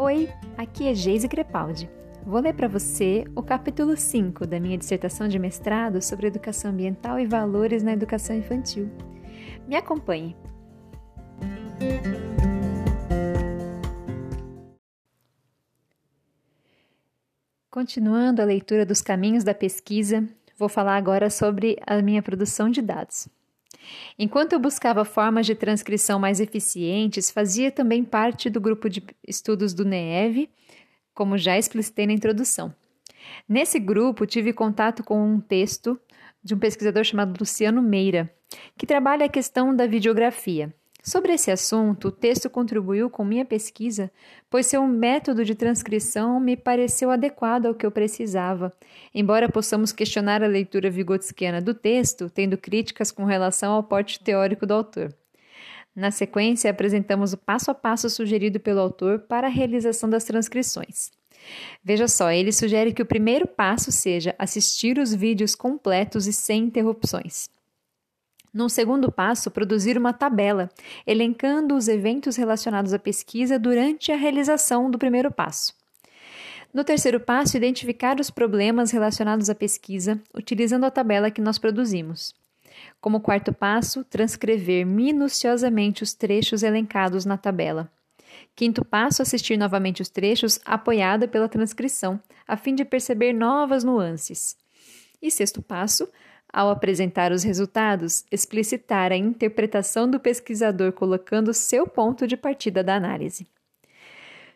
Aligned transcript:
Oi, 0.00 0.32
aqui 0.56 0.86
é 0.86 0.94
Geise 0.94 1.26
Crepaldi. 1.28 1.90
Vou 2.24 2.40
ler 2.40 2.54
para 2.54 2.68
você 2.68 3.24
o 3.34 3.42
capítulo 3.42 3.96
5 3.96 4.46
da 4.46 4.60
minha 4.60 4.78
dissertação 4.78 5.26
de 5.26 5.40
mestrado 5.40 6.00
sobre 6.00 6.28
educação 6.28 6.70
ambiental 6.70 7.18
e 7.18 7.26
valores 7.26 7.82
na 7.82 7.94
educação 7.94 8.36
infantil. 8.36 8.88
Me 9.66 9.74
acompanhe. 9.74 10.36
Continuando 17.68 18.40
a 18.40 18.44
leitura 18.44 18.86
dos 18.86 19.02
caminhos 19.02 19.42
da 19.42 19.52
pesquisa, 19.52 20.24
vou 20.56 20.68
falar 20.68 20.96
agora 20.96 21.28
sobre 21.28 21.76
a 21.84 22.00
minha 22.00 22.22
produção 22.22 22.70
de 22.70 22.80
dados. 22.80 23.28
Enquanto 24.18 24.52
eu 24.52 24.58
buscava 24.58 25.04
formas 25.04 25.46
de 25.46 25.54
transcrição 25.54 26.18
mais 26.18 26.40
eficientes, 26.40 27.30
fazia 27.30 27.70
também 27.70 28.04
parte 28.04 28.50
do 28.50 28.60
grupo 28.60 28.88
de 28.88 29.02
estudos 29.26 29.74
do 29.74 29.84
NEEV, 29.84 30.48
como 31.14 31.38
já 31.38 31.58
explicitei 31.58 32.06
na 32.06 32.12
introdução. 32.12 32.74
Nesse 33.48 33.78
grupo, 33.78 34.26
tive 34.26 34.52
contato 34.52 35.02
com 35.02 35.20
um 35.24 35.40
texto 35.40 35.98
de 36.42 36.54
um 36.54 36.58
pesquisador 36.58 37.04
chamado 37.04 37.38
Luciano 37.38 37.82
Meira, 37.82 38.32
que 38.76 38.86
trabalha 38.86 39.26
a 39.26 39.28
questão 39.28 39.74
da 39.74 39.86
videografia. 39.86 40.74
Sobre 41.08 41.32
esse 41.32 41.50
assunto, 41.50 42.08
o 42.08 42.12
texto 42.12 42.50
contribuiu 42.50 43.08
com 43.08 43.24
minha 43.24 43.42
pesquisa, 43.42 44.10
pois 44.50 44.66
seu 44.66 44.86
método 44.86 45.42
de 45.42 45.54
transcrição 45.54 46.38
me 46.38 46.54
pareceu 46.54 47.10
adequado 47.10 47.64
ao 47.64 47.74
que 47.74 47.86
eu 47.86 47.90
precisava. 47.90 48.70
Embora 49.14 49.48
possamos 49.48 49.90
questionar 49.90 50.42
a 50.42 50.46
leitura 50.46 50.90
vigotskiana 50.90 51.62
do 51.62 51.72
texto, 51.72 52.28
tendo 52.28 52.58
críticas 52.58 53.10
com 53.10 53.24
relação 53.24 53.72
ao 53.72 53.82
porte 53.82 54.20
teórico 54.20 54.66
do 54.66 54.74
autor. 54.74 55.14
Na 55.96 56.10
sequência, 56.10 56.70
apresentamos 56.70 57.32
o 57.32 57.38
passo 57.38 57.70
a 57.70 57.74
passo 57.74 58.10
sugerido 58.10 58.60
pelo 58.60 58.80
autor 58.80 59.20
para 59.20 59.46
a 59.46 59.50
realização 59.50 60.10
das 60.10 60.24
transcrições. 60.24 61.10
Veja 61.82 62.06
só, 62.06 62.30
ele 62.30 62.52
sugere 62.52 62.92
que 62.92 63.00
o 63.00 63.06
primeiro 63.06 63.46
passo 63.46 63.90
seja 63.90 64.34
assistir 64.38 64.98
os 64.98 65.14
vídeos 65.14 65.54
completos 65.54 66.26
e 66.26 66.34
sem 66.34 66.64
interrupções. 66.64 67.48
Num 68.58 68.68
segundo 68.68 69.12
passo, 69.12 69.52
produzir 69.52 69.96
uma 69.96 70.12
tabela, 70.12 70.68
elencando 71.06 71.76
os 71.76 71.86
eventos 71.86 72.34
relacionados 72.34 72.92
à 72.92 72.98
pesquisa 72.98 73.56
durante 73.56 74.10
a 74.10 74.16
realização 74.16 74.90
do 74.90 74.98
primeiro 74.98 75.30
passo. 75.30 75.72
No 76.74 76.82
terceiro 76.82 77.20
passo, 77.20 77.56
identificar 77.56 78.18
os 78.18 78.30
problemas 78.30 78.90
relacionados 78.90 79.48
à 79.48 79.54
pesquisa, 79.54 80.20
utilizando 80.34 80.82
a 80.82 80.90
tabela 80.90 81.30
que 81.30 81.40
nós 81.40 81.56
produzimos. 81.56 82.34
Como 83.00 83.20
quarto 83.20 83.52
passo, 83.52 84.02
transcrever 84.02 84.84
minuciosamente 84.84 86.02
os 86.02 86.12
trechos 86.12 86.64
elencados 86.64 87.24
na 87.24 87.38
tabela. 87.38 87.88
Quinto 88.56 88.84
passo, 88.84 89.22
assistir 89.22 89.56
novamente 89.56 90.02
os 90.02 90.08
trechos 90.08 90.58
apoiada 90.64 91.28
pela 91.28 91.48
transcrição, 91.48 92.20
a 92.44 92.56
fim 92.56 92.74
de 92.74 92.84
perceber 92.84 93.32
novas 93.32 93.84
nuances. 93.84 94.56
E 95.22 95.30
sexto 95.30 95.62
passo, 95.62 96.08
ao 96.52 96.70
apresentar 96.70 97.32
os 97.32 97.42
resultados, 97.42 98.24
explicitar 98.30 99.12
a 99.12 99.16
interpretação 99.16 100.10
do 100.10 100.18
pesquisador 100.18 100.92
colocando 100.92 101.52
seu 101.52 101.86
ponto 101.86 102.26
de 102.26 102.36
partida 102.36 102.82
da 102.82 102.94
análise. 102.96 103.46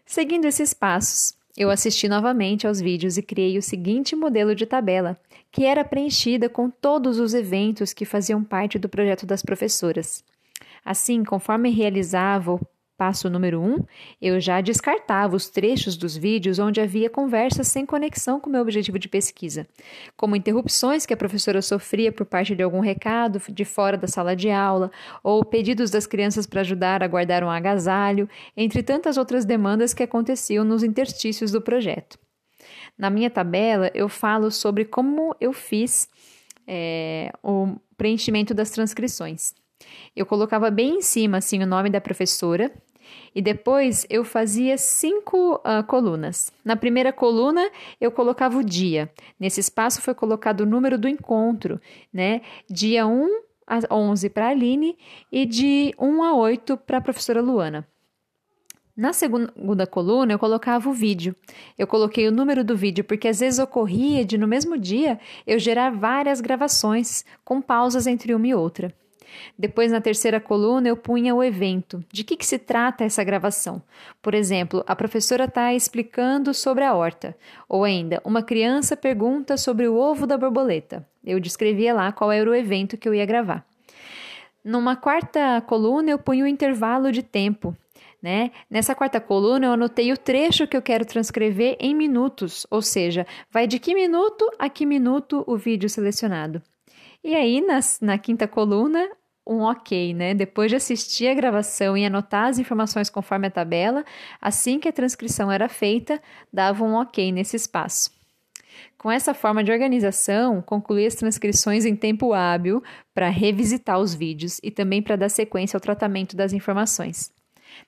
Seguindo 0.04 0.46
esses 0.46 0.74
passos, 0.74 1.34
eu 1.56 1.70
assisti 1.70 2.08
novamente 2.08 2.66
aos 2.66 2.80
vídeos 2.80 3.18
e 3.18 3.22
criei 3.22 3.58
o 3.58 3.62
seguinte 3.62 4.16
modelo 4.16 4.54
de 4.54 4.64
tabela, 4.64 5.20
que 5.50 5.64
era 5.64 5.84
preenchida 5.84 6.48
com 6.48 6.70
todos 6.70 7.18
os 7.18 7.34
eventos 7.34 7.92
que 7.92 8.06
faziam 8.06 8.42
parte 8.42 8.78
do 8.78 8.88
projeto 8.88 9.26
das 9.26 9.42
professoras. 9.42 10.24
Assim, 10.84 11.22
conforme 11.22 11.70
realizava 11.70 12.58
Passo 12.96 13.28
número 13.30 13.60
1, 13.60 13.64
um, 13.64 13.84
eu 14.20 14.38
já 14.38 14.60
descartava 14.60 15.34
os 15.34 15.48
trechos 15.48 15.96
dos 15.96 16.16
vídeos 16.16 16.58
onde 16.58 16.80
havia 16.80 17.08
conversas 17.08 17.66
sem 17.66 17.86
conexão 17.86 18.38
com 18.38 18.48
o 18.48 18.52
meu 18.52 18.60
objetivo 18.60 18.98
de 18.98 19.08
pesquisa, 19.08 19.66
como 20.16 20.36
interrupções 20.36 21.06
que 21.06 21.14
a 21.14 21.16
professora 21.16 21.62
sofria 21.62 22.12
por 22.12 22.26
parte 22.26 22.54
de 22.54 22.62
algum 22.62 22.80
recado 22.80 23.40
de 23.48 23.64
fora 23.64 23.96
da 23.96 24.06
sala 24.06 24.36
de 24.36 24.50
aula, 24.50 24.90
ou 25.22 25.44
pedidos 25.44 25.90
das 25.90 26.06
crianças 26.06 26.46
para 26.46 26.60
ajudar 26.60 27.02
a 27.02 27.08
guardar 27.08 27.42
um 27.42 27.50
agasalho, 27.50 28.28
entre 28.56 28.82
tantas 28.82 29.16
outras 29.16 29.44
demandas 29.44 29.94
que 29.94 30.02
aconteciam 30.02 30.64
nos 30.64 30.82
interstícios 30.82 31.50
do 31.50 31.60
projeto. 31.60 32.18
Na 32.96 33.10
minha 33.10 33.30
tabela, 33.30 33.90
eu 33.94 34.08
falo 34.08 34.50
sobre 34.50 34.84
como 34.84 35.34
eu 35.40 35.52
fiz 35.52 36.08
é, 36.66 37.32
o 37.42 37.74
preenchimento 37.96 38.54
das 38.54 38.70
transcrições. 38.70 39.54
Eu 40.14 40.26
colocava 40.26 40.70
bem 40.70 40.96
em 40.96 41.02
cima 41.02 41.38
assim 41.38 41.62
o 41.62 41.66
nome 41.66 41.90
da 41.90 42.00
professora 42.00 42.72
e 43.34 43.40
depois 43.40 44.06
eu 44.08 44.24
fazia 44.24 44.76
cinco 44.76 45.56
uh, 45.56 45.84
colunas. 45.86 46.52
Na 46.64 46.76
primeira 46.76 47.12
coluna 47.12 47.70
eu 48.00 48.10
colocava 48.10 48.58
o 48.58 48.64
dia. 48.64 49.10
Nesse 49.38 49.60
espaço 49.60 50.00
foi 50.00 50.14
colocado 50.14 50.60
o 50.60 50.66
número 50.66 50.98
do 50.98 51.08
encontro, 51.08 51.80
né? 52.12 52.42
Dia 52.68 53.06
1 53.06 53.42
a 53.66 53.94
11 53.94 54.28
para 54.30 54.46
a 54.46 54.50
Aline 54.50 54.96
e 55.30 55.46
de 55.46 55.94
1 55.98 56.22
a 56.22 56.34
8 56.34 56.76
para 56.76 56.98
a 56.98 57.00
professora 57.00 57.40
Luana. 57.40 57.86
Na 58.94 59.14
segunda 59.14 59.86
coluna, 59.86 60.34
eu 60.34 60.38
colocava 60.38 60.90
o 60.90 60.92
vídeo. 60.92 61.34
Eu 61.78 61.86
coloquei 61.86 62.28
o 62.28 62.32
número 62.32 62.62
do 62.62 62.76
vídeo 62.76 63.02
porque 63.02 63.26
às 63.26 63.40
vezes 63.40 63.58
ocorria 63.58 64.22
de 64.22 64.36
no 64.36 64.46
mesmo 64.46 64.76
dia 64.76 65.18
eu 65.46 65.58
gerar 65.58 65.90
várias 65.90 66.42
gravações 66.42 67.24
com 67.42 67.62
pausas 67.62 68.06
entre 68.06 68.34
uma 68.34 68.46
e 68.46 68.54
outra. 68.54 68.94
Depois, 69.58 69.92
na 69.92 70.00
terceira 70.00 70.40
coluna, 70.40 70.88
eu 70.88 70.96
punha 70.96 71.34
o 71.34 71.42
evento. 71.42 72.04
De 72.12 72.24
que, 72.24 72.36
que 72.36 72.46
se 72.46 72.58
trata 72.58 73.04
essa 73.04 73.24
gravação? 73.24 73.82
Por 74.20 74.34
exemplo, 74.34 74.82
a 74.86 74.96
professora 74.96 75.44
está 75.44 75.72
explicando 75.74 76.52
sobre 76.54 76.84
a 76.84 76.94
horta. 76.94 77.36
Ou 77.68 77.84
ainda, 77.84 78.20
uma 78.24 78.42
criança 78.42 78.96
pergunta 78.96 79.56
sobre 79.56 79.88
o 79.88 79.96
ovo 79.96 80.26
da 80.26 80.36
borboleta. 80.36 81.06
Eu 81.24 81.38
descrevia 81.38 81.94
lá 81.94 82.12
qual 82.12 82.32
era 82.32 82.48
o 82.48 82.54
evento 82.54 82.96
que 82.96 83.08
eu 83.08 83.14
ia 83.14 83.26
gravar. 83.26 83.64
Numa 84.64 84.94
quarta 84.94 85.60
coluna, 85.62 86.10
eu 86.10 86.18
punho 86.18 86.44
o 86.44 86.48
intervalo 86.48 87.10
de 87.10 87.22
tempo. 87.22 87.76
Né? 88.22 88.52
Nessa 88.70 88.94
quarta 88.94 89.20
coluna, 89.20 89.66
eu 89.66 89.72
anotei 89.72 90.12
o 90.12 90.16
trecho 90.16 90.66
que 90.68 90.76
eu 90.76 90.82
quero 90.82 91.04
transcrever 91.04 91.76
em 91.80 91.92
minutos, 91.92 92.64
ou 92.70 92.80
seja, 92.80 93.26
vai 93.50 93.66
de 93.66 93.80
que 93.80 93.94
minuto 93.94 94.48
a 94.60 94.68
que 94.68 94.86
minuto 94.86 95.42
o 95.44 95.56
vídeo 95.56 95.90
selecionado. 95.90 96.62
E 97.24 97.34
aí, 97.36 97.60
nas, 97.60 98.00
na 98.00 98.18
quinta 98.18 98.48
coluna, 98.48 99.08
um 99.46 99.60
ok, 99.60 100.14
né? 100.14 100.34
Depois 100.34 100.70
de 100.70 100.76
assistir 100.76 101.28
a 101.28 101.34
gravação 101.34 101.96
e 101.96 102.04
anotar 102.04 102.48
as 102.48 102.58
informações 102.58 103.10
conforme 103.10 103.46
a 103.46 103.50
tabela, 103.50 104.04
assim 104.40 104.78
que 104.78 104.88
a 104.88 104.92
transcrição 104.92 105.50
era 105.50 105.68
feita, 105.68 106.20
dava 106.52 106.84
um 106.84 106.94
ok 106.94 107.30
nesse 107.32 107.56
espaço. 107.56 108.10
Com 108.96 109.10
essa 109.10 109.34
forma 109.34 109.62
de 109.62 109.70
organização, 109.70 110.62
concluí 110.62 111.06
as 111.06 111.14
transcrições 111.14 111.84
em 111.84 111.94
tempo 111.94 112.32
hábil 112.32 112.82
para 113.14 113.28
revisitar 113.28 113.98
os 113.98 114.14
vídeos 114.14 114.58
e 114.62 114.70
também 114.70 115.02
para 115.02 115.16
dar 115.16 115.28
sequência 115.28 115.76
ao 115.76 115.80
tratamento 115.80 116.36
das 116.36 116.52
informações. 116.52 117.30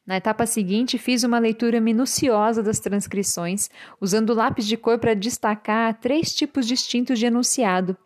Na 0.07 0.17
etapa 0.17 0.45
seguinte, 0.47 0.99
fiz 0.99 1.25
uma 1.25 1.39
leitura 1.39 1.81
minuciosa 1.81 2.63
das 2.63 2.79
transcrições, 2.79 3.71
usando 4.01 4.35
lápis 4.35 4.67
de 4.67 4.77
cor 4.77 4.99
para 4.99 5.15
destacar 5.15 5.99
três 6.01 6.35
tipos 6.35 6.67
distintos 6.67 7.19
de 7.19 7.27
enunciado. 7.27 7.97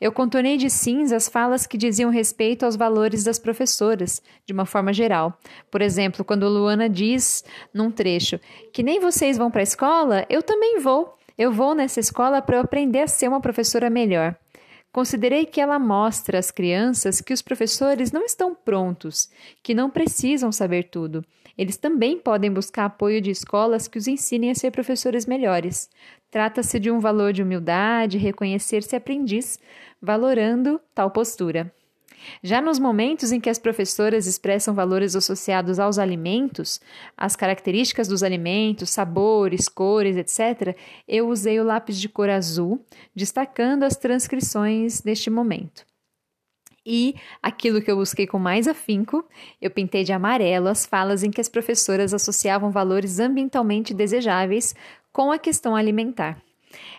Eu 0.00 0.12
contornei 0.12 0.56
de 0.56 0.68
cinza 0.68 1.16
as 1.16 1.28
falas 1.28 1.66
que 1.66 1.78
diziam 1.78 2.10
respeito 2.10 2.64
aos 2.64 2.76
valores 2.76 3.24
das 3.24 3.38
professoras, 3.38 4.22
de 4.44 4.52
uma 4.52 4.66
forma 4.66 4.92
geral. 4.92 5.38
Por 5.70 5.80
exemplo, 5.80 6.24
quando 6.24 6.48
Luana 6.48 6.88
diz, 6.88 7.44
num 7.72 7.90
trecho, 7.90 8.38
que 8.72 8.82
nem 8.82 9.00
vocês 9.00 9.38
vão 9.38 9.50
para 9.50 9.62
a 9.62 9.64
escola, 9.64 10.26
eu 10.28 10.42
também 10.42 10.78
vou. 10.80 11.16
Eu 11.38 11.52
vou 11.52 11.74
nessa 11.74 12.00
escola 12.00 12.40
para 12.40 12.60
aprender 12.60 13.00
a 13.00 13.06
ser 13.06 13.28
uma 13.28 13.42
professora 13.42 13.90
melhor. 13.90 14.34
Considerei 14.96 15.44
que 15.44 15.60
ela 15.60 15.78
mostra 15.78 16.38
às 16.38 16.50
crianças 16.50 17.20
que 17.20 17.34
os 17.34 17.42
professores 17.42 18.12
não 18.12 18.24
estão 18.24 18.54
prontos, 18.54 19.28
que 19.62 19.74
não 19.74 19.90
precisam 19.90 20.50
saber 20.50 20.84
tudo. 20.84 21.22
Eles 21.58 21.76
também 21.76 22.18
podem 22.18 22.50
buscar 22.50 22.86
apoio 22.86 23.20
de 23.20 23.30
escolas 23.30 23.86
que 23.86 23.98
os 23.98 24.08
ensinem 24.08 24.50
a 24.50 24.54
ser 24.54 24.70
professores 24.70 25.26
melhores. 25.26 25.90
Trata-se 26.30 26.80
de 26.80 26.90
um 26.90 26.98
valor 26.98 27.34
de 27.34 27.42
humildade, 27.42 28.16
reconhecer-se 28.16 28.96
aprendiz, 28.96 29.58
valorando 30.00 30.80
tal 30.94 31.10
postura. 31.10 31.70
Já 32.42 32.60
nos 32.60 32.78
momentos 32.78 33.32
em 33.32 33.40
que 33.40 33.50
as 33.50 33.58
professoras 33.58 34.26
expressam 34.26 34.74
valores 34.74 35.16
associados 35.16 35.78
aos 35.78 35.98
alimentos, 35.98 36.80
as 37.16 37.36
características 37.36 38.08
dos 38.08 38.22
alimentos, 38.22 38.90
sabores, 38.90 39.68
cores, 39.68 40.16
etc., 40.16 40.76
eu 41.06 41.28
usei 41.28 41.60
o 41.60 41.64
lápis 41.64 41.98
de 42.00 42.08
cor 42.08 42.30
azul, 42.30 42.84
destacando 43.14 43.82
as 43.82 43.96
transcrições 43.96 45.00
deste 45.00 45.30
momento. 45.30 45.84
E 46.86 47.16
aquilo 47.42 47.82
que 47.82 47.90
eu 47.90 47.96
busquei 47.96 48.28
com 48.28 48.38
mais 48.38 48.68
afinco, 48.68 49.24
eu 49.60 49.70
pintei 49.70 50.04
de 50.04 50.12
amarelo 50.12 50.68
as 50.68 50.86
falas 50.86 51.24
em 51.24 51.32
que 51.32 51.40
as 51.40 51.48
professoras 51.48 52.14
associavam 52.14 52.70
valores 52.70 53.18
ambientalmente 53.18 53.92
desejáveis 53.92 54.72
com 55.12 55.32
a 55.32 55.38
questão 55.38 55.74
alimentar. 55.74 56.40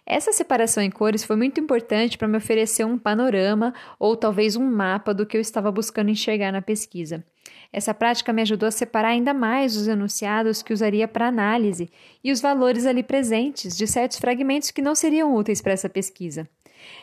Essa 0.05 0.31
separação 0.31 0.81
em 0.81 0.89
cores 0.89 1.23
foi 1.23 1.35
muito 1.35 1.59
importante 1.59 2.17
para 2.17 2.27
me 2.27 2.37
oferecer 2.37 2.85
um 2.85 2.97
panorama 2.97 3.73
ou 3.99 4.15
talvez 4.15 4.55
um 4.55 4.65
mapa 4.65 5.13
do 5.13 5.25
que 5.25 5.35
eu 5.35 5.41
estava 5.41 5.71
buscando 5.71 6.09
enxergar 6.09 6.51
na 6.51 6.61
pesquisa. 6.61 7.23
Essa 7.71 7.93
prática 7.93 8.31
me 8.31 8.41
ajudou 8.41 8.67
a 8.67 8.71
separar 8.71 9.09
ainda 9.09 9.33
mais 9.33 9.75
os 9.75 9.87
enunciados 9.87 10.63
que 10.63 10.73
usaria 10.73 11.07
para 11.07 11.27
análise 11.27 11.89
e 12.23 12.31
os 12.31 12.41
valores 12.41 12.85
ali 12.85 13.03
presentes 13.03 13.75
de 13.75 13.85
certos 13.85 14.17
fragmentos 14.17 14.71
que 14.71 14.81
não 14.81 14.95
seriam 14.95 15.35
úteis 15.35 15.61
para 15.61 15.73
essa 15.73 15.89
pesquisa. 15.89 16.47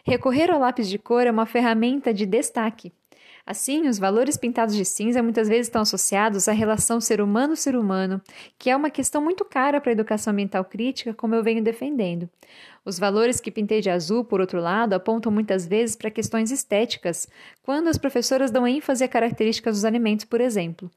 Recorrer 0.05 0.51
ao 0.51 0.61
lápis 0.61 0.89
de 0.89 0.99
cor 0.99 1.27
é 1.27 1.31
uma 1.31 1.47
ferramenta 1.47 2.13
de 2.13 2.25
destaque. 2.27 2.93
Assim, 3.47 3.89
os 3.89 3.99
valores 3.99 4.39
pintados 4.39 4.75
de 4.75 4.87
cinza 4.87 5.23
muitas 5.23 5.49
vezes 5.49 5.67
estão 5.67 5.83
associados 5.83 6.49
à 6.49 6.53
relação 6.53 6.99
ser 6.99 7.21
humano-ser 7.21 7.77
humano, 7.77 8.19
que 8.59 8.71
é 8.71 8.77
uma 8.77 8.89
questão 8.89 9.23
muito 9.23 9.45
cara 9.45 9.83
para 9.83 9.91
a 9.91 9.93
educação 9.93 10.33
ambiental 10.33 10.65
crítica, 10.65 11.13
como 11.13 11.35
eu 11.35 11.43
venho 11.43 11.63
defendendo. 11.63 12.27
Os 12.87 12.99
valores 12.99 13.41
que 13.41 13.51
pintei 13.51 13.83
de 13.83 13.91
azul, 13.91 14.25
por 14.25 14.41
outro 14.41 14.61
lado, 14.61 14.95
apontam 14.95 15.31
muitas 15.31 15.67
vezes 15.67 15.95
para 15.95 16.11
questões 16.11 16.51
estéticas, 16.51 17.29
quando 17.63 17.89
as 17.89 17.99
professoras 17.99 18.51
dão 18.51 18.67
ênfase 18.67 19.05
a 19.05 19.09
características 19.09 19.77
dos 19.77 19.85
alimentos, 19.85 20.25
por 20.25 20.41
exemplo. 20.41 20.91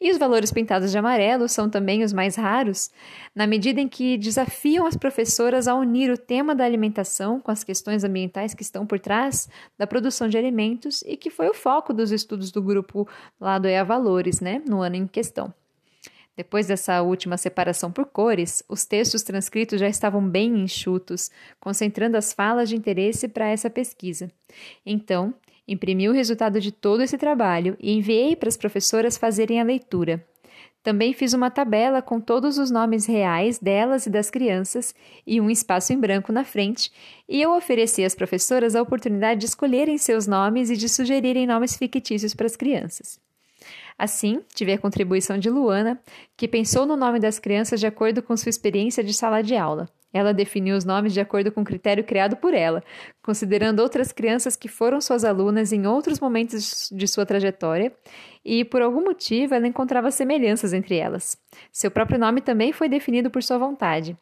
E 0.00 0.10
os 0.10 0.16
valores 0.16 0.50
pintados 0.50 0.90
de 0.90 0.96
amarelo 0.96 1.46
são 1.46 1.68
também 1.68 2.02
os 2.02 2.12
mais 2.12 2.34
raros, 2.34 2.90
na 3.34 3.46
medida 3.46 3.80
em 3.80 3.88
que 3.88 4.16
desafiam 4.16 4.86
as 4.86 4.96
professoras 4.96 5.68
a 5.68 5.74
unir 5.74 6.10
o 6.10 6.16
tema 6.16 6.54
da 6.54 6.64
alimentação 6.64 7.38
com 7.38 7.50
as 7.50 7.62
questões 7.62 8.02
ambientais 8.02 8.54
que 8.54 8.62
estão 8.62 8.86
por 8.86 8.98
trás 8.98 9.48
da 9.76 9.86
produção 9.86 10.26
de 10.26 10.38
alimentos 10.38 11.02
e 11.02 11.16
que 11.16 11.28
foi 11.28 11.48
o 11.48 11.54
foco 11.54 11.92
dos 11.92 12.12
estudos 12.12 12.50
do 12.50 12.62
grupo 12.62 13.06
lá 13.38 13.58
do 13.58 13.68
EA 13.68 13.84
Valores, 13.84 14.40
né, 14.40 14.62
no 14.66 14.80
ano 14.80 14.96
em 14.96 15.06
questão. 15.06 15.52
Depois 16.40 16.66
dessa 16.66 17.02
última 17.02 17.36
separação 17.36 17.92
por 17.92 18.06
cores, 18.06 18.62
os 18.66 18.86
textos 18.86 19.22
transcritos 19.22 19.78
já 19.78 19.88
estavam 19.88 20.26
bem 20.26 20.62
enxutos, 20.62 21.30
concentrando 21.60 22.16
as 22.16 22.32
falas 22.32 22.70
de 22.70 22.76
interesse 22.76 23.28
para 23.28 23.48
essa 23.48 23.68
pesquisa. 23.68 24.32
Então, 24.86 25.34
Imprimi 25.70 26.08
o 26.08 26.12
resultado 26.12 26.60
de 26.60 26.72
todo 26.72 27.00
esse 27.00 27.16
trabalho 27.16 27.76
e 27.78 27.92
enviei 27.92 28.34
para 28.34 28.48
as 28.48 28.56
professoras 28.56 29.16
fazerem 29.16 29.60
a 29.60 29.64
leitura. 29.64 30.26
Também 30.82 31.12
fiz 31.12 31.32
uma 31.32 31.48
tabela 31.48 32.02
com 32.02 32.20
todos 32.20 32.58
os 32.58 32.72
nomes 32.72 33.06
reais 33.06 33.56
delas 33.56 34.04
e 34.04 34.10
das 34.10 34.30
crianças 34.30 34.92
e 35.24 35.40
um 35.40 35.48
espaço 35.48 35.92
em 35.92 36.00
branco 36.00 36.32
na 36.32 36.42
frente, 36.42 36.90
e 37.28 37.40
eu 37.40 37.54
ofereci 37.54 38.04
às 38.04 38.16
professoras 38.16 38.74
a 38.74 38.82
oportunidade 38.82 39.38
de 39.38 39.46
escolherem 39.46 39.96
seus 39.96 40.26
nomes 40.26 40.70
e 40.70 40.76
de 40.76 40.88
sugerirem 40.88 41.46
nomes 41.46 41.76
fictícios 41.76 42.34
para 42.34 42.46
as 42.46 42.56
crianças. 42.56 43.20
Assim, 43.96 44.40
tive 44.52 44.72
a 44.72 44.78
contribuição 44.78 45.38
de 45.38 45.48
Luana, 45.48 46.00
que 46.36 46.48
pensou 46.48 46.84
no 46.84 46.96
nome 46.96 47.20
das 47.20 47.38
crianças 47.38 47.78
de 47.78 47.86
acordo 47.86 48.24
com 48.24 48.36
sua 48.36 48.50
experiência 48.50 49.04
de 49.04 49.14
sala 49.14 49.40
de 49.40 49.54
aula. 49.54 49.88
Ela 50.12 50.34
definiu 50.34 50.76
os 50.76 50.84
nomes 50.84 51.12
de 51.12 51.20
acordo 51.20 51.52
com 51.52 51.60
o 51.60 51.64
critério 51.64 52.02
criado 52.02 52.36
por 52.36 52.52
ela, 52.52 52.82
considerando 53.22 53.80
outras 53.80 54.10
crianças 54.10 54.56
que 54.56 54.68
foram 54.68 55.00
suas 55.00 55.24
alunas 55.24 55.72
em 55.72 55.86
outros 55.86 56.18
momentos 56.18 56.90
de 56.92 57.06
sua 57.06 57.24
trajetória, 57.24 57.92
e 58.44 58.64
por 58.64 58.82
algum 58.82 59.04
motivo 59.04 59.54
ela 59.54 59.68
encontrava 59.68 60.10
semelhanças 60.10 60.72
entre 60.72 60.96
elas. 60.96 61.36
Seu 61.70 61.90
próprio 61.90 62.18
nome 62.18 62.40
também 62.40 62.72
foi 62.72 62.88
definido 62.88 63.30
por 63.30 63.42
sua 63.42 63.58
vontade. 63.58 64.16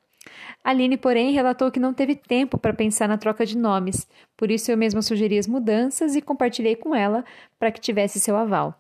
Aline, 0.63 0.97
porém, 0.97 1.33
relatou 1.33 1.71
que 1.71 1.81
não 1.81 1.95
teve 1.95 2.15
tempo 2.15 2.59
para 2.59 2.75
pensar 2.75 3.09
na 3.09 3.17
troca 3.17 3.47
de 3.47 3.57
nomes, 3.57 4.07
por 4.37 4.51
isso 4.51 4.71
eu 4.71 4.77
mesma 4.77 5.01
sugeri 5.01 5.39
as 5.39 5.47
mudanças 5.47 6.15
e 6.15 6.21
compartilhei 6.21 6.77
com 6.77 6.95
ela 6.95 7.25
para 7.59 7.71
que 7.71 7.81
tivesse 7.81 8.21
seu 8.21 8.37
aval. 8.37 8.79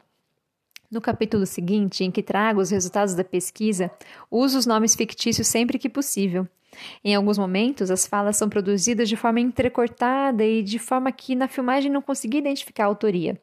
No 0.91 1.01
capítulo 1.01 1.47
seguinte, 1.47 2.03
em 2.03 2.11
que 2.11 2.23
trago 2.23 2.61
os 2.61 2.71
resultados 2.71 3.15
da 3.15 3.23
pesquisa, 3.23 3.91
uso 4.31 4.59
os 4.59 4.67
nomes 4.67 4.95
fictícios 4.95 5.47
sempre 5.47 5.79
que 5.79 5.89
possível. 5.89 6.49
Em 7.05 7.15
alguns 7.15 7.39
momentos, 7.39 7.91
as 7.91 8.07
falas 8.07 8.37
são 8.37 8.49
produzidas 8.49 9.09
de 9.09 9.17
forma 9.17 9.41
entrecortada 9.41 10.45
e 10.45 10.63
de 10.63 10.79
forma 10.79 11.11
que 11.11 11.35
na 11.35 11.49
filmagem 11.49 11.91
não 11.91 12.03
consegui 12.03 12.39
identificar 12.39 12.85
a 12.85 12.87
autoria. 12.87 13.41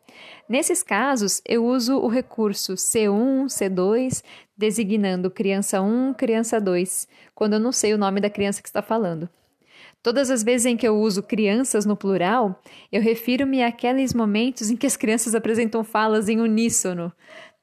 Nesses 0.47 0.83
casos, 0.83 1.41
eu 1.45 1.65
uso 1.65 1.97
o 1.97 2.07
recurso 2.07 2.73
C1, 2.73 3.45
C2, 3.45 4.23
designando 4.57 5.31
criança 5.31 5.81
1, 5.81 6.13
criança 6.13 6.59
2, 6.61 7.07
quando 7.33 7.53
eu 7.53 7.59
não 7.59 7.71
sei 7.71 7.93
o 7.93 7.97
nome 7.97 8.21
da 8.21 8.29
criança 8.29 8.61
que 8.61 8.69
está 8.69 8.81
falando. 8.81 9.29
Todas 10.01 10.29
as 10.29 10.43
vezes 10.43 10.67
em 10.67 10.77
que 10.77 10.87
eu 10.87 10.99
uso 10.99 11.23
crianças 11.23 11.83
no 11.83 11.97
plural, 11.97 12.61
eu 12.91 13.01
refiro-me 13.01 13.63
àqueles 13.63 14.13
momentos 14.13 14.69
em 14.69 14.77
que 14.77 14.85
as 14.85 14.95
crianças 14.95 15.33
apresentam 15.33 15.83
falas 15.83 16.29
em 16.29 16.39
uníssono, 16.39 17.11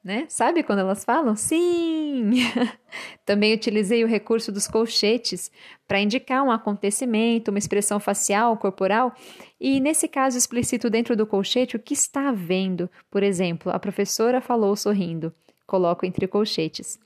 né? 0.03 0.25
Sabe 0.29 0.63
quando 0.63 0.81
elas 0.81 1.05
falam? 1.05 1.37
Sim! 1.37 2.33
Também 3.25 3.55
utilizei 3.55 4.03
o 4.03 4.09
recurso 4.09 4.51
dos 4.51 4.67
colchetes 4.67 5.51
para 5.87 6.01
indicar 6.01 6.43
um 6.43 6.51
acontecimento, 6.51 7.51
uma 7.51 7.59
expressão 7.59 8.01
facial, 8.01 8.57
corporal, 8.57 9.15
e 9.61 9.79
nesse 9.79 10.09
caso 10.09 10.37
explicito 10.37 10.91
dentro 10.91 11.17
do 11.17 11.27
colchete 11.27 11.77
o 11.77 11.79
que 11.79 11.95
está 11.95 12.29
havendo. 12.29 12.91
Por 13.11 13.23
exemplo, 13.23 13.71
a 13.71 13.79
professora 13.79 14.41
falou 14.41 14.75
sorrindo. 14.75 15.33
Coloco 15.67 16.05
entre 16.05 16.27
colchetes. 16.27 16.99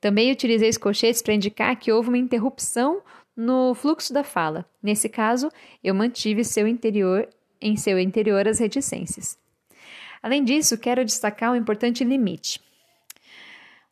Também 0.00 0.30
utilizei 0.30 0.68
os 0.68 0.78
colchetes 0.78 1.22
para 1.22 1.34
indicar 1.34 1.76
que 1.76 1.90
houve 1.90 2.08
uma 2.08 2.18
interrupção 2.18 3.02
no 3.36 3.74
fluxo 3.74 4.12
da 4.12 4.22
fala. 4.22 4.64
Nesse 4.82 5.08
caso, 5.08 5.50
eu 5.82 5.94
mantive 5.94 6.44
seu 6.44 6.66
interior 6.66 7.28
em 7.60 7.76
seu 7.76 7.98
interior 7.98 8.46
as 8.46 8.58
reticências. 8.58 9.38
Além 10.22 10.44
disso, 10.44 10.78
quero 10.78 11.04
destacar 11.04 11.52
um 11.52 11.56
importante 11.56 12.04
limite. 12.04 12.60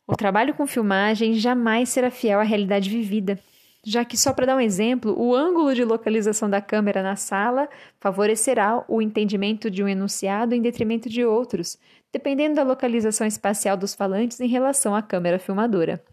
O 0.07 0.15
trabalho 0.15 0.53
com 0.53 0.67
filmagem 0.67 1.33
jamais 1.33 1.89
será 1.89 2.11
fiel 2.11 2.39
à 2.39 2.43
realidade 2.43 2.89
vivida, 2.89 3.39
já 3.83 4.03
que, 4.03 4.17
só 4.17 4.33
para 4.33 4.47
dar 4.47 4.55
um 4.55 4.61
exemplo, 4.61 5.15
o 5.15 5.35
ângulo 5.35 5.73
de 5.73 5.83
localização 5.83 6.49
da 6.49 6.59
câmera 6.59 7.03
na 7.03 7.15
sala 7.15 7.69
favorecerá 7.99 8.83
o 8.87 9.01
entendimento 9.01 9.69
de 9.69 9.83
um 9.83 9.87
enunciado 9.87 10.55
em 10.55 10.61
detrimento 10.61 11.07
de 11.07 11.23
outros, 11.23 11.77
dependendo 12.11 12.55
da 12.55 12.63
localização 12.63 13.27
espacial 13.27 13.77
dos 13.77 13.93
falantes 13.93 14.39
em 14.39 14.47
relação 14.47 14.95
à 14.95 15.01
câmera 15.01 15.37
filmadora. 15.37 16.03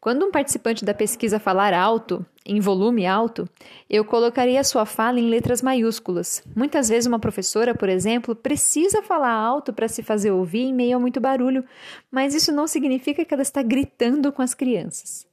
Quando 0.00 0.24
um 0.24 0.30
participante 0.30 0.84
da 0.84 0.94
pesquisa 0.94 1.38
falar 1.38 1.74
alto, 1.74 2.24
em 2.44 2.60
volume 2.60 3.06
alto, 3.06 3.48
eu 3.90 4.04
colocaria 4.04 4.62
sua 4.64 4.86
fala 4.86 5.20
em 5.20 5.28
letras 5.28 5.60
maiúsculas. 5.60 6.42
Muitas 6.54 6.88
vezes, 6.88 7.06
uma 7.06 7.18
professora, 7.18 7.74
por 7.74 7.88
exemplo, 7.88 8.34
precisa 8.34 9.02
falar 9.02 9.32
alto 9.32 9.72
para 9.72 9.88
se 9.88 10.02
fazer 10.02 10.30
ouvir 10.30 10.60
em 10.60 10.74
meio 10.74 10.96
a 10.96 11.00
muito 11.00 11.20
barulho, 11.20 11.64
mas 12.10 12.34
isso 12.34 12.52
não 12.52 12.66
significa 12.66 13.24
que 13.24 13.34
ela 13.34 13.42
está 13.42 13.62
gritando 13.62 14.32
com 14.32 14.42
as 14.42 14.54
crianças. 14.54 15.26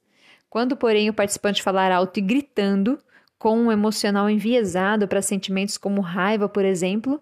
Quando, 0.50 0.76
porém, 0.76 1.10
o 1.10 1.14
participante 1.14 1.64
falar 1.64 1.92
alto 1.92 2.18
e 2.18 2.22
gritando, 2.22 3.00
com 3.38 3.58
um 3.58 3.72
emocional 3.72 4.30
enviesado 4.30 5.08
para 5.08 5.22
sentimentos 5.22 5.78
como 5.78 6.02
raiva, 6.02 6.50
por 6.50 6.66
exemplo, 6.66 7.22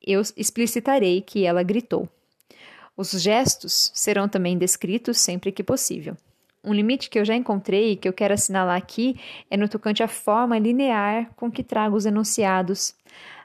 eu 0.00 0.20
explicitarei 0.36 1.20
que 1.20 1.44
ela 1.44 1.62
gritou. 1.62 2.08
Os 2.96 3.10
gestos 3.10 3.90
serão 3.94 4.28
também 4.28 4.58
descritos 4.58 5.18
sempre 5.18 5.50
que 5.50 5.62
possível. 5.62 6.16
Um 6.64 6.72
limite 6.72 7.10
que 7.10 7.18
eu 7.18 7.24
já 7.24 7.34
encontrei 7.34 7.92
e 7.92 7.96
que 7.96 8.08
eu 8.08 8.12
quero 8.12 8.34
assinalar 8.34 8.76
aqui 8.76 9.18
é 9.50 9.56
no 9.56 9.68
tocante 9.68 10.02
à 10.02 10.08
forma 10.08 10.58
linear 10.58 11.30
com 11.34 11.50
que 11.50 11.64
trago 11.64 11.96
os 11.96 12.06
enunciados. 12.06 12.94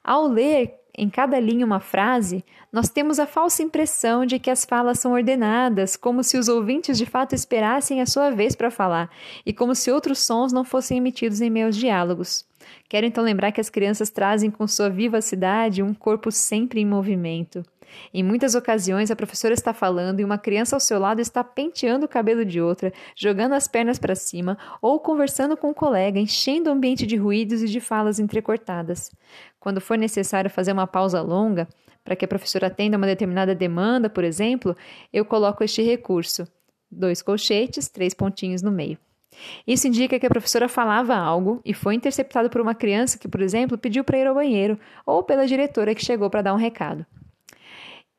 Ao 0.04 0.28
ler 0.28 0.76
em 0.98 1.10
cada 1.10 1.40
linha 1.40 1.66
uma 1.66 1.80
frase, 1.80 2.44
nós 2.72 2.90
temos 2.90 3.20
a 3.20 3.28
falsa 3.28 3.62
impressão 3.62 4.26
de 4.26 4.40
que 4.40 4.50
as 4.50 4.66
falas 4.66 5.00
são 5.00 5.14
ordenadas, 5.14 5.96
como 5.96 6.24
se 6.24 6.38
os 6.38 6.48
ouvintes 6.48 6.98
de 6.98 7.06
fato 7.06 7.36
esperassem 7.36 8.02
a 8.02 8.06
sua 8.06 8.32
vez 8.32 8.56
para 8.56 8.72
falar, 8.72 9.10
e 9.46 9.54
como 9.54 9.76
se 9.76 9.92
outros 9.92 10.20
sons 10.20 10.52
não 10.52 10.64
fossem 10.64 10.98
emitidos 10.98 11.40
em 11.40 11.50
meus 11.50 11.76
diálogos. 11.76 12.46
Quero 12.90 13.06
então 13.06 13.24
lembrar 13.24 13.52
que 13.52 13.62
as 13.62 13.70
crianças 13.70 14.10
trazem 14.10 14.50
com 14.50 14.68
sua 14.68 14.90
vivacidade 14.90 15.84
um 15.84 15.94
corpo 15.94 16.32
sempre 16.32 16.82
em 16.82 16.86
movimento. 16.86 17.64
Em 18.14 18.24
muitas 18.24 18.56
ocasiões, 18.56 19.12
a 19.12 19.16
professora 19.16 19.54
está 19.54 19.74
falando 19.74 20.20
e 20.20 20.24
uma 20.24 20.38
criança 20.38 20.76
ao 20.76 20.80
seu 20.80 21.00
lado 21.00 21.20
está 21.20 21.44
penteando 21.44 22.06
o 22.06 22.10
cabelo 22.10 22.46
de 22.46 22.62
outra, 22.62 22.92
jogando 23.16 23.54
as 23.54 23.68
pernas 23.68 24.00
para 24.00 24.16
cima 24.16 24.58
ou 24.82 25.00
conversando 25.00 25.58
com 25.58 25.70
um 25.70 25.74
colega, 25.74 26.20
enchendo 26.20 26.70
o 26.70 26.74
ambiente 26.74 27.06
de 27.06 27.16
ruídos 27.16 27.62
e 27.62 27.68
de 27.68 27.80
falas 27.80 28.20
entrecortadas. 28.20 29.12
Quando 29.60 29.82
for 29.82 29.98
necessário 29.98 30.50
fazer 30.50 30.72
uma 30.72 30.88
pausa 30.88 31.22
longa, 31.22 31.68
para 32.04 32.16
que 32.16 32.24
a 32.24 32.28
professora 32.28 32.68
atenda 32.68 32.98
uma 32.98 33.06
determinada 33.06 33.54
demanda, 33.54 34.10
por 34.10 34.24
exemplo, 34.24 34.76
eu 35.12 35.26
coloco 35.26 35.64
este 35.64 35.82
recurso: 35.82 36.48
dois 36.90 37.22
colchetes, 37.22 37.90
três 37.90 38.14
pontinhos 38.14 38.62
no 38.62 38.72
meio. 38.72 38.98
Isso 39.66 39.88
indica 39.88 40.18
que 40.20 40.26
a 40.26 40.30
professora 40.30 40.70
falava 40.70 41.16
algo 41.16 41.62
e 41.64 41.74
foi 41.74 41.96
interceptado 41.96 42.50
por 42.50 42.62
uma 42.62 42.74
criança 42.74 43.18
que, 43.18 43.28
por 43.28 43.42
exemplo, 43.42 43.78
pediu 43.78 44.04
para 44.04 44.18
ir 44.18 44.26
ao 44.26 44.36
banheiro, 44.36 44.80
ou 45.06 45.22
pela 45.22 45.46
diretora 45.46 45.94
que 45.94 46.04
chegou 46.04 46.30
para 46.30 46.42
dar 46.42 46.54
um 46.54 46.58
recado. 46.58 47.06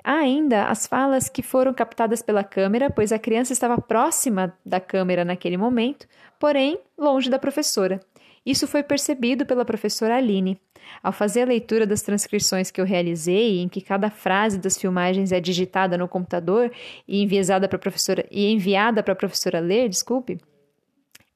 Há 0.09 0.21
ainda 0.21 0.65
as 0.65 0.87
falas 0.87 1.29
que 1.29 1.43
foram 1.43 1.75
captadas 1.75 2.23
pela 2.23 2.43
câmera, 2.43 2.89
pois 2.89 3.13
a 3.13 3.19
criança 3.19 3.53
estava 3.53 3.79
próxima 3.79 4.57
da 4.65 4.81
câmera 4.81 5.23
naquele 5.23 5.59
momento, 5.59 6.09
porém 6.41 6.79
longe 6.97 7.29
da 7.29 7.39
professora. 7.39 8.01
Isso 8.45 8.67
foi 8.67 8.83
percebido 8.83 9.45
pela 9.45 9.67
professora 9.67 10.17
Aline. 10.17 10.59
Ao 11.03 11.13
fazer 11.13 11.43
a 11.43 11.45
leitura 11.45 11.87
das 11.87 12.01
transcrições 12.01 12.71
que 12.71 12.81
eu 12.81 12.87
realizei, 12.87 13.59
em 13.59 13.69
que 13.69 13.83
cada 13.83 14.09
frase 14.09 14.57
das 14.57 14.79
filmagens 14.79 15.31
é 15.31 15.41
digitada 15.41 15.99
no 15.99 16.09
computador 16.09 16.73
e 17.07 17.23
enviada 17.23 17.69
para 17.69 17.77
a 17.77 17.79
professora 17.81 18.27
e 18.31 18.51
enviada 18.51 19.03
para 19.03 19.13
a 19.13 19.17
professora 19.17 19.61
ler, 19.61 19.91
desculpe, 19.91 20.39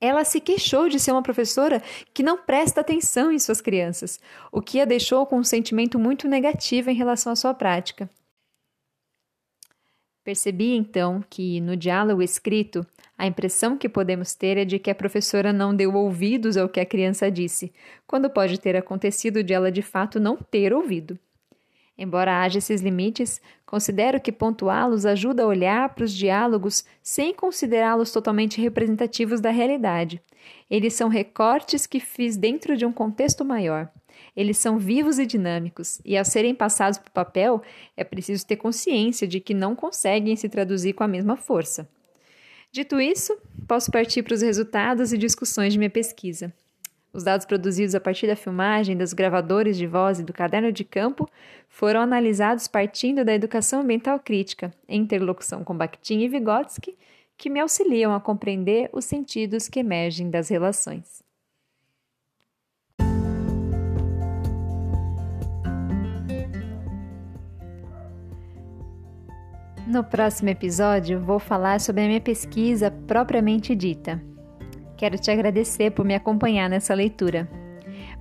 ela 0.00 0.24
se 0.24 0.40
queixou 0.40 0.88
de 0.88 0.98
ser 0.98 1.12
uma 1.12 1.22
professora 1.22 1.82
que 2.14 2.22
não 2.22 2.38
presta 2.38 2.80
atenção 2.80 3.30
em 3.30 3.38
suas 3.38 3.60
crianças, 3.60 4.18
o 4.50 4.62
que 4.62 4.80
a 4.80 4.86
deixou 4.86 5.26
com 5.26 5.36
um 5.36 5.44
sentimento 5.44 5.98
muito 5.98 6.26
negativo 6.26 6.88
em 6.88 6.94
relação 6.94 7.34
à 7.34 7.36
sua 7.36 7.52
prática. 7.52 8.08
Percebi 10.24 10.76
então 10.76 11.22
que, 11.28 11.60
no 11.60 11.76
diálogo 11.76 12.22
escrito, 12.22 12.86
a 13.18 13.26
impressão 13.26 13.76
que 13.76 13.88
podemos 13.88 14.34
ter 14.34 14.56
é 14.56 14.64
de 14.64 14.78
que 14.78 14.90
a 14.90 14.94
professora 14.94 15.52
não 15.52 15.74
deu 15.74 15.94
ouvidos 15.94 16.56
ao 16.56 16.68
que 16.68 16.78
a 16.78 16.86
criança 16.86 17.30
disse, 17.30 17.72
quando 18.06 18.30
pode 18.30 18.58
ter 18.60 18.76
acontecido 18.76 19.42
de 19.42 19.52
ela 19.52 19.70
de 19.70 19.82
fato 19.82 20.20
não 20.20 20.36
ter 20.36 20.72
ouvido. 20.72 21.18
Embora 21.98 22.40
haja 22.40 22.58
esses 22.58 22.80
limites, 22.80 23.40
considero 23.66 24.20
que 24.20 24.32
pontuá-los 24.32 25.04
ajuda 25.04 25.42
a 25.42 25.46
olhar 25.46 25.88
para 25.90 26.04
os 26.04 26.12
diálogos 26.12 26.84
sem 27.02 27.34
considerá-los 27.34 28.10
totalmente 28.10 28.60
representativos 28.60 29.40
da 29.40 29.50
realidade. 29.50 30.22
Eles 30.70 30.94
são 30.94 31.08
recortes 31.08 31.86
que 31.86 32.00
fiz 32.00 32.36
dentro 32.36 32.76
de 32.76 32.86
um 32.86 32.92
contexto 32.92 33.44
maior. 33.44 33.90
Eles 34.34 34.58
são 34.58 34.78
vivos 34.78 35.18
e 35.18 35.26
dinâmicos, 35.26 36.00
e 36.04 36.16
ao 36.16 36.24
serem 36.24 36.54
passados 36.54 36.98
para 36.98 37.08
o 37.08 37.12
papel, 37.12 37.62
é 37.96 38.02
preciso 38.02 38.46
ter 38.46 38.56
consciência 38.56 39.28
de 39.28 39.40
que 39.40 39.52
não 39.52 39.76
conseguem 39.76 40.36
se 40.36 40.48
traduzir 40.48 40.94
com 40.94 41.04
a 41.04 41.08
mesma 41.08 41.36
força. 41.36 41.88
Dito 42.70 42.98
isso, 42.98 43.36
posso 43.68 43.90
partir 43.90 44.22
para 44.22 44.34
os 44.34 44.40
resultados 44.40 45.12
e 45.12 45.18
discussões 45.18 45.74
de 45.74 45.78
minha 45.78 45.90
pesquisa. 45.90 46.52
Os 47.12 47.22
dados 47.22 47.44
produzidos 47.44 47.94
a 47.94 48.00
partir 48.00 48.26
da 48.26 48.34
filmagem, 48.34 48.96
dos 48.96 49.12
gravadores 49.12 49.76
de 49.76 49.86
voz 49.86 50.18
e 50.18 50.22
do 50.22 50.32
caderno 50.32 50.72
de 50.72 50.82
campo 50.82 51.28
foram 51.68 52.00
analisados 52.00 52.66
partindo 52.66 53.22
da 53.22 53.34
educação 53.34 53.82
ambiental 53.82 54.18
crítica, 54.18 54.72
em 54.88 55.02
interlocução 55.02 55.62
com 55.62 55.76
Bakhtin 55.76 56.20
e 56.20 56.28
Vygotsky, 56.28 56.96
que 57.36 57.50
me 57.50 57.60
auxiliam 57.60 58.14
a 58.14 58.20
compreender 58.20 58.88
os 58.92 59.04
sentidos 59.04 59.68
que 59.68 59.80
emergem 59.80 60.30
das 60.30 60.48
relações. 60.48 61.22
No 69.86 70.04
próximo 70.04 70.48
episódio, 70.48 71.20
vou 71.20 71.38
falar 71.38 71.80
sobre 71.80 72.04
a 72.04 72.06
minha 72.06 72.20
pesquisa 72.20 72.90
propriamente 72.90 73.74
dita. 73.74 74.22
Quero 74.96 75.18
te 75.18 75.30
agradecer 75.30 75.90
por 75.90 76.04
me 76.04 76.14
acompanhar 76.14 76.70
nessa 76.70 76.94
leitura. 76.94 77.48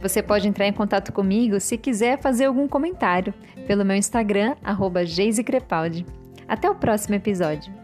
Você 0.02 0.24
pode 0.24 0.48
entrar 0.48 0.66
em 0.66 0.74
contato 0.74 1.14
comigo 1.14 1.60
se 1.60 1.78
quiser 1.78 2.20
fazer 2.20 2.46
algum 2.46 2.68
comentário 2.68 3.34
pelo 3.68 3.86
meu 3.86 3.96
Instagram, 3.96 4.56
arroba 4.64 5.02
Até 6.48 6.70
o 6.70 6.76
próximo 6.76 7.16
episódio. 7.16 7.81